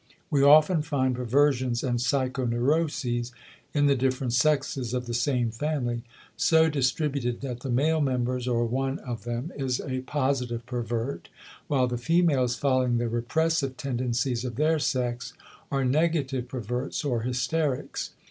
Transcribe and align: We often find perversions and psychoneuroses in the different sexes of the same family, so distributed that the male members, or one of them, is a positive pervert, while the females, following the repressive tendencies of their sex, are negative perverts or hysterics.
We 0.31 0.41
often 0.41 0.81
find 0.81 1.13
perversions 1.15 1.83
and 1.83 1.99
psychoneuroses 1.99 3.31
in 3.71 3.85
the 3.85 3.93
different 3.95 4.33
sexes 4.33 4.95
of 4.95 5.05
the 5.05 5.13
same 5.13 5.51
family, 5.51 6.01
so 6.35 6.69
distributed 6.71 7.41
that 7.41 7.59
the 7.59 7.69
male 7.69 8.01
members, 8.01 8.47
or 8.47 8.65
one 8.65 8.97
of 8.97 9.25
them, 9.25 9.51
is 9.55 9.79
a 9.79 10.01
positive 10.01 10.65
pervert, 10.65 11.29
while 11.67 11.85
the 11.85 11.99
females, 11.99 12.55
following 12.55 12.97
the 12.97 13.09
repressive 13.09 13.77
tendencies 13.77 14.43
of 14.43 14.55
their 14.55 14.79
sex, 14.79 15.33
are 15.71 15.85
negative 15.85 16.47
perverts 16.47 17.05
or 17.05 17.21
hysterics. 17.21 18.09